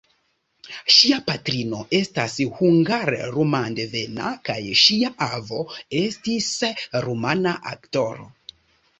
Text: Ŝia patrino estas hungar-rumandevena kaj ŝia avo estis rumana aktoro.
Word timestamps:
Ŝia 0.93 1.17
patrino 1.25 1.81
estas 1.97 2.37
hungar-rumandevena 2.61 4.31
kaj 4.49 4.55
ŝia 4.83 5.11
avo 5.27 5.59
estis 5.99 6.49
rumana 7.07 7.53
aktoro. 7.73 8.27